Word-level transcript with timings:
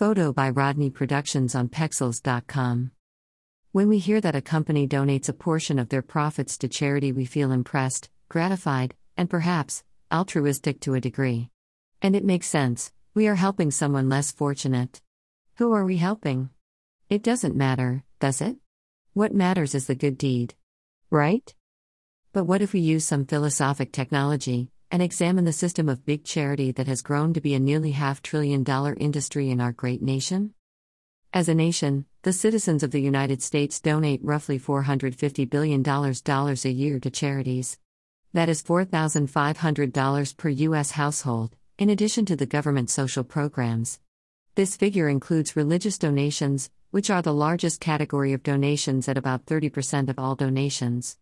Photo 0.00 0.32
by 0.32 0.48
RODNAE 0.48 0.94
Productions 0.94 1.54
on 1.54 1.68
Pexels.com. 1.68 2.90
When 3.72 3.86
we 3.86 3.98
hear 3.98 4.18
that 4.22 4.34
a 4.34 4.40
company 4.40 4.88
donates 4.88 5.28
a 5.28 5.34
portion 5.34 5.78
of 5.78 5.90
their 5.90 6.00
profits 6.00 6.56
to 6.56 6.68
charity, 6.68 7.12
we 7.12 7.26
feel 7.26 7.52
impressed, 7.52 8.08
gratified, 8.30 8.94
and 9.18 9.28
perhaps 9.28 9.84
altruistic 10.10 10.80
to 10.80 10.94
a 10.94 11.02
degree. 11.02 11.50
And 12.00 12.16
it 12.16 12.24
makes 12.24 12.46
sense, 12.46 12.92
we 13.12 13.28
are 13.28 13.34
helping 13.34 13.70
someone 13.70 14.08
less 14.08 14.32
fortunate. 14.32 15.02
Who 15.56 15.74
are 15.74 15.84
we 15.84 15.98
helping? 15.98 16.48
It 17.10 17.22
doesn't 17.22 17.54
matter, 17.54 18.02
does 18.20 18.40
it? 18.40 18.56
What 19.12 19.34
matters 19.34 19.74
is 19.74 19.86
the 19.86 19.94
good 19.94 20.16
deed. 20.16 20.54
Right? 21.10 21.54
But 22.32 22.44
what 22.44 22.62
if 22.62 22.72
we 22.72 22.80
use 22.80 23.04
some 23.04 23.26
philosophic 23.26 23.92
technology 23.92 24.70
and 24.90 25.02
examine 25.02 25.44
the 25.44 25.52
system 25.52 25.88
of 25.88 26.04
big 26.04 26.24
charity 26.24 26.72
that 26.72 26.86
has 26.86 27.02
grown 27.02 27.32
to 27.32 27.40
be 27.40 27.54
a 27.54 27.60
nearly 27.60 27.92
half 27.92 28.22
trillion 28.22 28.64
dollar 28.64 28.96
industry 28.98 29.50
in 29.50 29.60
our 29.60 29.72
great 29.72 30.02
nation? 30.02 30.52
As 31.32 31.48
a 31.48 31.54
nation, 31.54 32.06
the 32.22 32.32
citizens 32.32 32.82
of 32.82 32.90
the 32.90 33.00
United 33.00 33.40
States 33.40 33.80
donate 33.80 34.20
roughly 34.24 34.58
$450 34.58 35.48
billion 35.48 35.86
a 35.86 36.68
year 36.68 36.98
to 36.98 37.10
charities. 37.10 37.78
That 38.32 38.48
is 38.48 38.62
$4,500 38.62 40.36
per 40.36 40.48
U.S. 40.48 40.90
household, 40.92 41.54
in 41.78 41.88
addition 41.88 42.26
to 42.26 42.34
the 42.34 42.46
government 42.46 42.90
social 42.90 43.22
programs. 43.22 44.00
This 44.56 44.76
figure 44.76 45.08
includes 45.08 45.54
religious 45.54 45.98
donations, 45.98 46.68
which 46.90 47.10
are 47.10 47.22
the 47.22 47.32
largest 47.32 47.80
category 47.80 48.32
of 48.32 48.42
donations 48.42 49.08
at 49.08 49.16
about 49.16 49.46
30% 49.46 50.08
of 50.08 50.18
all 50.18 50.34
donations. 50.34 51.16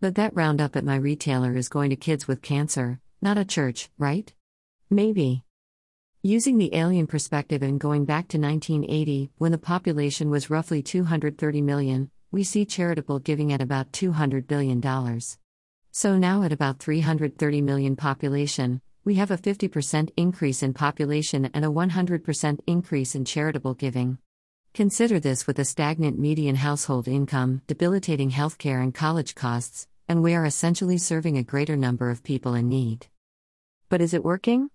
But 0.00 0.14
that 0.14 0.36
roundup 0.36 0.76
at 0.76 0.84
my 0.84 0.94
retailer 0.94 1.56
is 1.56 1.68
going 1.68 1.90
to 1.90 1.96
kids 1.96 2.28
with 2.28 2.42
cancer, 2.42 3.00
not 3.20 3.38
a 3.38 3.44
church, 3.44 3.90
right? 3.98 4.32
Maybe. 4.90 5.44
Using 6.22 6.58
the 6.58 6.74
alien 6.74 7.06
perspective 7.06 7.62
and 7.62 7.78
going 7.78 8.04
back 8.04 8.28
to 8.28 8.38
1980, 8.38 9.30
when 9.38 9.52
the 9.52 9.58
population 9.58 10.30
was 10.30 10.50
roughly 10.50 10.82
230 10.82 11.62
million, 11.62 12.10
we 12.30 12.44
see 12.44 12.64
charitable 12.64 13.20
giving 13.20 13.52
at 13.52 13.62
about 13.62 13.92
$200 13.92 14.46
billion. 14.46 14.82
So 15.90 16.18
now, 16.18 16.42
at 16.42 16.52
about 16.52 16.78
330 16.78 17.62
million 17.62 17.96
population, 17.96 18.80
we 19.04 19.14
have 19.14 19.30
a 19.30 19.38
50% 19.38 20.10
increase 20.16 20.62
in 20.62 20.74
population 20.74 21.46
and 21.54 21.64
a 21.64 21.68
100% 21.68 22.60
increase 22.66 23.14
in 23.14 23.24
charitable 23.24 23.74
giving. 23.74 24.18
Consider 24.74 25.18
this 25.18 25.46
with 25.46 25.58
a 25.58 25.64
stagnant 25.64 26.18
median 26.18 26.56
household 26.56 27.08
income, 27.08 27.62
debilitating 27.66 28.30
healthcare 28.30 28.82
and 28.82 28.94
college 28.94 29.34
costs, 29.34 29.88
and 30.08 30.22
we 30.22 30.34
are 30.34 30.44
essentially 30.44 30.98
serving 30.98 31.38
a 31.38 31.42
greater 31.42 31.76
number 31.76 32.10
of 32.10 32.22
people 32.22 32.54
in 32.54 32.68
need. 32.68 33.06
But 33.90 34.02
is 34.02 34.12
it 34.12 34.22
working? 34.22 34.68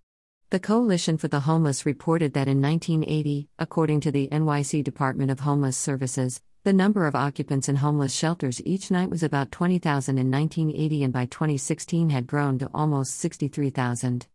The 0.49 0.59
Coalition 0.59 1.17
for 1.17 1.27
the 1.27 1.41
Homeless 1.41 1.85
reported 1.85 2.33
that 2.33 2.47
in 2.47 2.59
1980, 2.59 3.47
according 3.59 3.99
to 4.01 4.11
the 4.11 4.27
NYC 4.31 4.83
Department 4.83 5.29
of 5.29 5.41
Homeless 5.41 5.77
Services, 5.77 6.41
the 6.63 6.73
number 6.73 7.05
of 7.05 7.13
occupants 7.13 7.69
in 7.69 7.75
homeless 7.75 8.11
shelters 8.11 8.59
each 8.65 8.89
night 8.89 9.11
was 9.11 9.21
about 9.21 9.51
20,000 9.51 10.17
in 10.17 10.31
1980 10.31 11.03
and 11.03 11.13
by 11.13 11.25
2016 11.25 12.09
had 12.09 12.25
grown 12.25 12.57
to 12.57 12.69
almost 12.73 13.15
63,000. 13.19 14.25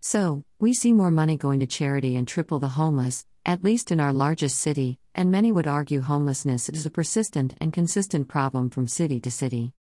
So, 0.00 0.44
we 0.58 0.72
see 0.72 0.94
more 0.94 1.10
money 1.10 1.36
going 1.36 1.60
to 1.60 1.66
charity 1.66 2.16
and 2.16 2.26
triple 2.26 2.58
the 2.58 2.68
homeless, 2.68 3.26
at 3.44 3.62
least 3.62 3.92
in 3.92 4.00
our 4.00 4.14
largest 4.14 4.58
city, 4.58 4.98
and 5.14 5.30
many 5.30 5.52
would 5.52 5.66
argue 5.66 6.00
homelessness 6.00 6.70
is 6.70 6.86
a 6.86 6.90
persistent 6.90 7.54
and 7.60 7.70
consistent 7.70 8.28
problem 8.28 8.70
from 8.70 8.88
city 8.88 9.20
to 9.20 9.30
city. 9.30 9.74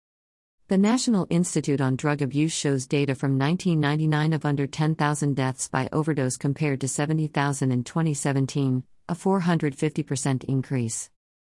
The 0.71 0.79
National 0.79 1.27
Institute 1.31 1.81
on 1.81 1.97
Drug 1.97 2.23
Abuse 2.23 2.53
shows 2.53 2.87
data 2.87 3.17
from 3.17 3.37
1999 3.37 4.33
of 4.33 4.45
under 4.45 4.69
10,000 4.69 5.35
deaths 5.35 5.67
by 5.67 5.89
overdose 5.91 6.37
compared 6.37 6.81
to 6.83 6.87
70,000 6.87 7.73
in 7.73 7.83
2017, 7.83 8.85
a 9.09 9.15
450% 9.17 10.45
increase. 10.45 11.11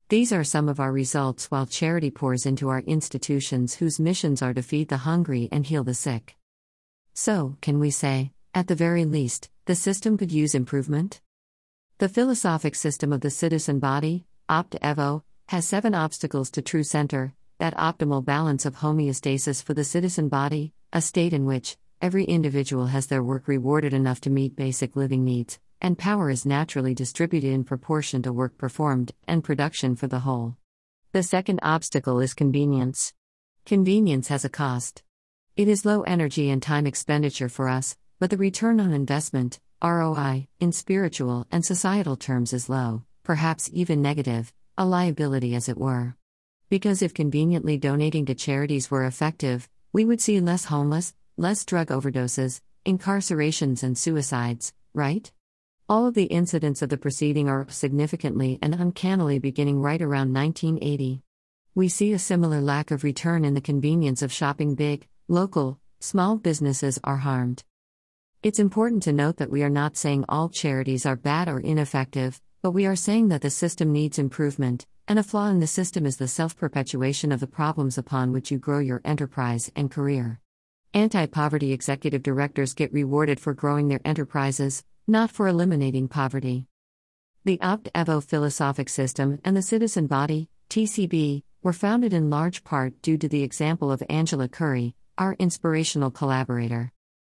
These 0.10 0.34
are 0.34 0.44
some 0.44 0.68
of 0.68 0.82
our 0.82 0.92
results 0.92 1.50
while 1.50 1.66
charity 1.66 2.12
pours 2.12 2.46
into 2.46 2.68
our 2.68 2.82
institutions 2.82 3.76
whose 3.76 4.02
missions 4.02 4.42
are 4.42 4.54
to 4.54 4.62
feed 4.62 4.90
the 4.90 5.08
hungry 5.08 5.48
and 5.50 5.66
heal 5.66 5.86
the 5.86 5.94
sick. 5.94 6.36
So, 7.14 7.56
can 7.62 7.80
we 7.80 7.92
say, 7.92 8.34
at 8.54 8.68
the 8.68 8.76
very 8.76 9.06
least, 9.06 9.50
the 9.64 9.76
system 9.76 10.18
could 10.18 10.34
use 10.34 10.54
improvement? 10.54 11.22
The 12.00 12.10
philosophic 12.10 12.76
system 12.76 13.14
of 13.14 13.22
the 13.22 13.30
citizen 13.30 13.80
body, 13.80 14.26
Opt 14.50 14.76
Evo, 14.82 15.22
has 15.48 15.66
seven 15.66 15.96
obstacles 15.96 16.52
to 16.52 16.62
true 16.62 16.84
center, 16.84 17.34
that 17.58 17.78
optimal 17.78 18.24
balance 18.24 18.66
of 18.66 18.78
homeostasis 18.78 19.64
for 19.64 19.74
the 19.74 19.84
citizen 19.84 20.28
body, 20.30 20.74
a 20.92 21.02
state 21.02 21.34
in 21.34 21.46
which 21.46 21.78
every 22.02 22.26
individual 22.26 22.88
has 22.88 23.08
their 23.08 23.24
work 23.24 23.48
rewarded 23.48 23.94
enough 23.94 24.20
to 24.22 24.30
meet 24.30 24.56
basic 24.56 24.96
living 24.96 25.24
needs, 25.24 25.60
and 25.82 25.98
power 25.98 26.30
is 26.30 26.46
naturally 26.46 26.94
distributed 26.94 27.52
in 27.52 27.64
proportion 27.64 28.22
to 28.22 28.34
work 28.34 28.58
performed 28.58 29.12
and 29.28 29.44
production 29.44 29.96
for 29.96 30.08
the 30.08 30.20
whole. 30.20 30.58
The 31.12 31.24
second 31.24 31.60
obstacle 31.64 32.20
is 32.20 32.34
convenience. 32.34 33.14
Convenience 33.66 34.28
has 34.28 34.44
a 34.44 34.50
cost. 34.50 35.04
It 35.56 35.68
is 35.68 35.86
low 35.86 36.02
energy 36.02 36.50
and 36.50 36.62
time 36.62 36.86
expenditure 36.86 37.50
for 37.50 37.70
us, 37.70 37.96
but 38.20 38.30
the 38.30 38.38
return 38.38 38.80
on 38.80 38.92
investment, 38.92 39.60
ROI, 39.82 40.48
in 40.60 40.72
spiritual 40.72 41.48
and 41.52 41.64
societal 41.64 42.18
terms 42.18 42.52
is 42.52 42.70
low, 42.70 43.04
perhaps 43.24 43.70
even 43.72 44.02
negative, 44.02 44.52
a 44.78 44.86
liability 44.86 45.56
as 45.56 45.70
it 45.70 45.78
were. 45.78 46.16
Because 46.70 47.02
if 47.02 47.14
conveniently 47.14 47.78
donating 47.78 48.26
to 48.26 48.34
charities 48.34 48.90
were 48.90 49.06
effective, 49.06 49.70
we 49.94 50.04
would 50.04 50.20
see 50.20 50.40
less 50.40 50.66
homeless, 50.66 51.14
less 51.38 51.64
drug 51.64 51.88
overdoses, 51.88 52.60
incarcerations, 52.86 53.84
and 53.84 53.96
suicides, 53.98 54.74
right? 54.94 55.32
All 55.88 56.08
of 56.08 56.16
the 56.16 56.24
incidents 56.24 56.82
of 56.82 56.90
the 56.90 56.98
preceding 56.98 57.48
are 57.48 57.68
significantly 57.70 58.58
and 58.64 58.74
uncannily 58.74 59.38
beginning 59.38 59.80
right 59.80 60.02
around 60.02 60.34
1980. 60.34 61.22
We 61.76 61.88
see 61.88 62.14
a 62.14 62.20
similar 62.20 62.62
lack 62.62 62.90
of 62.90 63.04
return 63.04 63.46
in 63.46 63.54
the 63.54 63.62
convenience 63.62 64.24
of 64.24 64.34
shopping 64.34 64.74
big, 64.74 65.08
local, 65.28 65.80
small 66.00 66.38
businesses 66.38 67.00
are 67.04 67.18
harmed. 67.18 67.64
It's 68.42 68.58
important 68.60 69.04
to 69.04 69.14
note 69.14 69.38
that 69.38 69.52
we 69.52 69.62
are 69.62 69.70
not 69.70 69.98
saying 69.98 70.26
all 70.28 70.50
charities 70.50 71.06
are 71.06 71.16
bad 71.16 71.48
or 71.48 71.60
ineffective, 71.60 72.42
but 72.64 72.72
we 72.72 72.88
are 72.88 72.96
saying 72.96 73.30
that 73.30 73.42
the 73.42 73.52
system 73.52 73.92
needs 73.92 74.18
improvement, 74.18 74.88
and 75.08 75.20
a 75.20 75.24
flaw 75.24 75.50
in 75.50 75.60
the 75.60 75.68
system 75.68 76.06
is 76.06 76.18
the 76.18 76.28
self 76.28 76.58
perpetuation 76.58 77.32
of 77.32 77.40
the 77.40 77.48
problems 77.48 77.98
upon 77.98 78.32
which 78.32 78.52
you 78.52 78.58
grow 78.58 78.80
your 78.80 79.02
enterprise 79.06 79.72
and 79.76 79.92
career. 79.92 80.40
Anti 80.94 81.26
poverty 81.28 81.74
executive 81.74 82.24
directors 82.24 82.74
get 82.74 82.94
rewarded 82.94 83.40
for 83.40 83.54
growing 83.54 83.88
their 83.88 84.02
enterprises, 84.06 84.84
not 85.08 85.30
for 85.30 85.48
eliminating 85.48 86.08
poverty. 86.08 86.68
The 87.44 87.62
Opt 87.62 87.90
Evo 87.94 88.24
philosophic 88.24 88.90
system 88.90 89.40
and 89.46 89.56
the 89.56 89.62
citizen 89.62 90.08
body, 90.08 90.50
TCB, 90.70 91.44
were 91.62 91.74
founded 91.74 92.14
in 92.14 92.30
large 92.30 92.64
part 92.64 93.00
due 93.02 93.18
to 93.18 93.28
the 93.28 93.44
example 93.44 93.92
of 93.92 94.02
Angela 94.10 94.48
Curry, 94.48 94.96
our 95.18 95.36
inspirational 95.38 96.12
collaborator. 96.12 96.92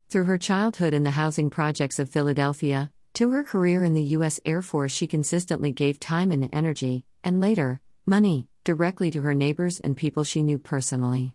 Through 0.08 0.24
her 0.24 0.38
childhood 0.38 0.92
in 0.92 1.04
the 1.04 1.12
housing 1.12 1.50
projects 1.50 2.00
of 2.00 2.10
Philadelphia, 2.10 2.90
to 3.14 3.30
her 3.30 3.42
career 3.42 3.84
in 3.84 3.94
the 3.94 4.02
U.S. 4.16 4.40
Air 4.44 4.62
Force, 4.62 4.92
she 4.92 5.06
consistently 5.06 5.72
gave 5.72 5.98
time 5.98 6.30
and 6.30 6.48
energy, 6.52 7.04
and 7.24 7.40
later, 7.40 7.80
money, 8.06 8.48
directly 8.64 9.10
to 9.10 9.22
her 9.22 9.34
neighbors 9.34 9.80
and 9.80 9.96
people 9.96 10.24
she 10.24 10.42
knew 10.42 10.58
personally. 10.58 11.34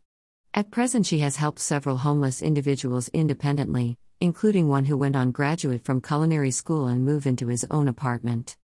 At 0.54 0.72
present, 0.72 1.06
she 1.06 1.20
has 1.20 1.36
helped 1.36 1.60
several 1.60 1.98
homeless 1.98 2.42
individuals 2.42 3.10
independently, 3.10 3.98
including 4.22 4.70
one 4.70 4.86
who 4.86 4.98
went 4.98 5.16
on 5.16 5.32
graduate 5.32 5.84
from 5.84 6.02
culinary 6.02 6.52
school 6.52 6.88
and 6.88 7.04
move 7.04 7.28
into 7.28 7.48
his 7.48 7.66
own 7.70 7.88
apartment. 7.88 8.56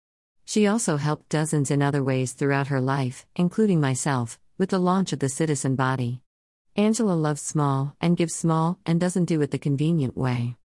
She 0.44 0.66
also 0.66 0.96
helped 0.96 1.28
dozens 1.28 1.70
in 1.70 1.82
other 1.82 2.02
ways 2.02 2.32
throughout 2.32 2.68
her 2.68 2.80
life, 2.80 3.26
including 3.36 3.80
myself, 3.80 4.38
with 4.58 4.70
the 4.70 4.78
launch 4.78 5.12
of 5.12 5.18
the 5.18 5.28
Citizen 5.28 5.74
Body. 5.74 6.22
Angela 6.76 7.14
loves 7.14 7.42
small 7.42 7.96
and 8.00 8.16
gives 8.16 8.34
small 8.34 8.78
and 8.86 9.00
doesn't 9.00 9.24
do 9.24 9.40
it 9.42 9.50
the 9.50 9.58
convenient 9.58 10.16
way. 10.16 10.56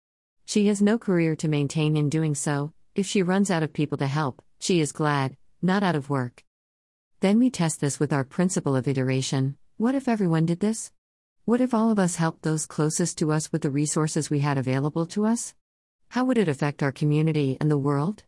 She 0.45 0.67
has 0.67 0.81
no 0.81 0.97
career 0.97 1.35
to 1.37 1.47
maintain 1.47 1.97
in 1.97 2.09
doing 2.09 2.35
so. 2.35 2.71
If 2.93 3.05
she 3.05 3.23
runs 3.23 3.51
out 3.51 3.63
of 3.63 3.73
people 3.73 3.97
to 3.97 4.07
help, 4.07 4.41
she 4.59 4.79
is 4.79 4.91
glad, 4.91 5.35
not 5.61 5.83
out 5.83 5.95
of 5.95 6.09
work. 6.09 6.43
Then 7.19 7.39
we 7.39 7.49
test 7.49 7.81
this 7.81 7.99
with 7.99 8.13
our 8.13 8.23
principle 8.23 8.75
of 8.75 8.87
iteration 8.87 9.57
what 9.77 9.93
if 9.93 10.07
everyone 10.07 10.45
did 10.45 10.61
this? 10.61 10.93
What 11.43 11.59
if 11.59 11.73
all 11.73 11.91
of 11.91 11.99
us 11.99 12.15
helped 12.15 12.43
those 12.43 12.65
closest 12.65 13.17
to 13.17 13.33
us 13.33 13.51
with 13.51 13.61
the 13.61 13.69
resources 13.69 14.29
we 14.29 14.39
had 14.39 14.57
available 14.57 15.05
to 15.07 15.25
us? 15.25 15.53
How 16.09 16.23
would 16.23 16.37
it 16.37 16.47
affect 16.47 16.81
our 16.81 16.93
community 16.93 17.57
and 17.59 17.69
the 17.69 17.77
world? 17.77 18.23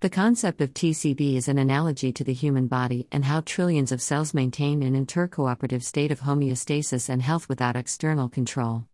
The 0.00 0.08
concept 0.08 0.62
of 0.62 0.72
TCB 0.72 1.36
is 1.36 1.46
an 1.46 1.58
analogy 1.58 2.10
to 2.12 2.24
the 2.24 2.32
human 2.32 2.68
body 2.68 3.06
and 3.12 3.26
how 3.26 3.42
trillions 3.42 3.92
of 3.92 4.00
cells 4.00 4.32
maintain 4.32 4.82
an 4.82 4.94
intercooperative 4.94 5.82
state 5.82 6.10
of 6.10 6.20
homeostasis 6.20 7.10
and 7.10 7.20
health 7.20 7.50
without 7.50 7.76
external 7.76 8.30
control. 8.30 8.86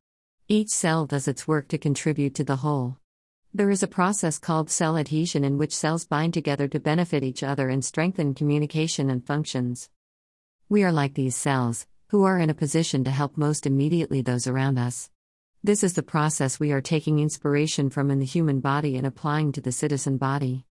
Each 0.51 0.71
cell 0.71 1.05
does 1.05 1.29
its 1.29 1.47
work 1.47 1.69
to 1.69 1.77
contribute 1.77 2.35
to 2.37 2.43
the 2.43 2.57
whole. 2.57 2.97
There 3.53 3.69
is 3.69 3.83
a 3.83 3.87
process 3.87 4.39
called 4.39 4.71
cell 4.71 4.97
adhesion 4.97 5.45
in 5.45 5.59
which 5.59 5.77
cells 5.77 6.07
bind 6.07 6.33
together 6.33 6.67
to 6.69 6.81
benefit 6.81 7.23
each 7.23 7.43
other 7.43 7.69
and 7.69 7.85
strengthen 7.85 8.33
communication 8.33 9.11
and 9.11 9.23
functions. 9.23 9.91
We 10.71 10.85
are 10.85 10.93
like 10.93 11.13
these 11.13 11.37
cells, 11.37 11.87
who 12.09 12.25
are 12.25 12.39
in 12.39 12.49
a 12.49 12.55
position 12.55 13.05
to 13.05 13.11
help 13.11 13.37
most 13.37 13.67
immediately 13.67 14.23
those 14.23 14.47
around 14.47 14.79
us. 14.79 15.11
This 15.63 15.85
is 15.85 15.93
the 15.93 16.03
process 16.03 16.59
we 16.59 16.73
are 16.73 16.81
taking 16.81 17.19
inspiration 17.19 17.91
from 17.91 18.11
in 18.11 18.19
the 18.19 18.25
human 18.25 18.61
body 18.61 18.97
and 18.97 19.07
applying 19.07 19.53
to 19.53 19.61
the 19.61 19.71
citizen 19.71 20.17
body. 20.17 20.65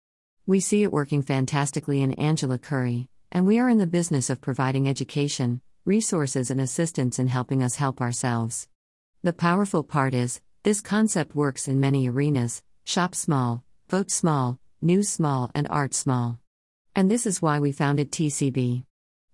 We 0.47 0.59
see 0.59 0.81
it 0.81 0.91
working 0.91 1.21
fantastically 1.21 2.01
in 2.01 2.13
Angela 2.13 2.57
Curry, 2.57 3.09
and 3.31 3.45
we 3.45 3.59
are 3.59 3.69
in 3.69 3.77
the 3.77 3.85
business 3.85 4.31
of 4.31 4.41
providing 4.41 4.89
education, 4.89 5.61
resources, 5.85 6.49
and 6.49 6.59
assistance 6.59 7.19
in 7.19 7.27
helping 7.27 7.61
us 7.61 7.75
help 7.75 8.01
ourselves. 8.01 8.67
The 9.23 9.33
powerful 9.33 9.83
part 9.83 10.13
is, 10.13 10.41
this 10.61 10.79
concept 10.79 11.35
works 11.35 11.67
in 11.67 11.79
many 11.79 12.07
arenas 12.07 12.61
shop 12.85 13.15
small, 13.15 13.63
vote 13.89 14.11
small, 14.11 14.59
news 14.79 15.09
small, 15.09 15.49
and 15.55 15.67
art 15.69 15.95
small. 15.95 16.39
And 16.95 17.09
this 17.09 17.25
is 17.25 17.41
why 17.41 17.59
we 17.59 17.71
founded 17.71 18.11
TCB. 18.11 18.83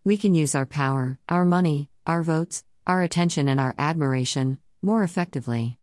We 0.05 0.17
can 0.17 0.33
use 0.33 0.55
our 0.55 0.65
power, 0.65 1.19
our 1.27 1.43
money, 1.43 1.89
our 2.07 2.23
votes, 2.23 2.63
our 2.87 3.03
attention, 3.03 3.49
and 3.49 3.59
our 3.59 3.75
admiration 3.77 4.57
more 4.81 5.03
effectively. 5.03 5.77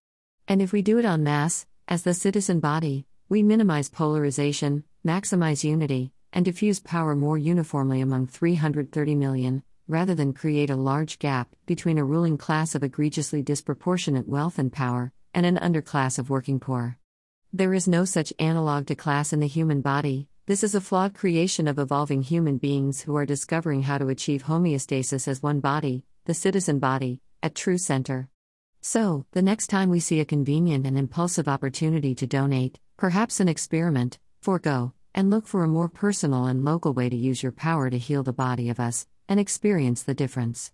And 0.48 0.62
if 0.62 0.72
we 0.72 0.80
do 0.82 0.98
it 0.98 1.04
en 1.04 1.22
masse, 1.22 1.66
as 1.86 2.02
the 2.02 2.14
citizen 2.14 2.58
body, 2.58 3.06
we 3.28 3.42
minimize 3.42 3.90
polarization, 3.90 4.84
maximize 5.06 5.62
unity, 5.62 6.12
and 6.32 6.44
diffuse 6.44 6.80
power 6.80 7.14
more 7.14 7.36
uniformly 7.36 8.00
among 8.00 8.28
330 8.28 9.14
million, 9.14 9.62
rather 9.90 10.14
than 10.14 10.32
create 10.32 10.70
a 10.70 10.76
large 10.76 11.18
gap 11.18 11.48
between 11.66 11.98
a 11.98 12.04
ruling 12.04 12.38
class 12.38 12.76
of 12.76 12.84
egregiously 12.84 13.42
disproportionate 13.42 14.28
wealth 14.28 14.56
and 14.56 14.72
power 14.72 15.12
and 15.34 15.44
an 15.44 15.56
underclass 15.56 16.16
of 16.16 16.30
working 16.30 16.60
poor. 16.60 16.96
There 17.52 17.74
is 17.74 17.88
no 17.88 18.04
such 18.04 18.32
analog 18.38 18.86
to 18.86 18.94
class 18.94 19.32
in 19.32 19.40
the 19.40 19.48
human 19.48 19.80
body. 19.80 20.28
This 20.46 20.62
is 20.62 20.76
a 20.76 20.80
flawed 20.80 21.14
creation 21.14 21.66
of 21.66 21.78
evolving 21.78 22.22
human 22.22 22.58
beings 22.58 23.00
who 23.00 23.16
are 23.16 23.26
discovering 23.26 23.82
how 23.82 23.98
to 23.98 24.08
achieve 24.08 24.44
homeostasis 24.44 25.26
as 25.26 25.42
one 25.42 25.58
body, 25.58 26.04
the 26.24 26.34
citizen 26.34 26.78
body, 26.78 27.20
at 27.42 27.56
true 27.56 27.78
center. 27.78 28.28
So, 28.80 29.26
the 29.32 29.42
next 29.42 29.66
time 29.66 29.90
we 29.90 29.98
see 29.98 30.20
a 30.20 30.24
convenient 30.24 30.86
and 30.86 30.96
impulsive 30.96 31.48
opportunity 31.48 32.14
to 32.14 32.26
donate, 32.28 32.78
perhaps 32.96 33.40
an 33.40 33.48
experiment, 33.48 34.20
forego, 34.40 34.92
and 35.14 35.30
look 35.30 35.48
for 35.48 35.64
a 35.64 35.68
more 35.68 35.88
personal 35.88 36.46
and 36.46 36.64
local 36.64 36.94
way 36.94 37.08
to 37.08 37.16
use 37.16 37.42
your 37.42 37.52
power 37.52 37.90
to 37.90 37.98
heal 37.98 38.22
the 38.22 38.32
body 38.32 38.70
of 38.70 38.78
us 38.78 39.06
and 39.30 39.40
experience 39.40 40.02
the 40.02 40.12
difference. 40.12 40.68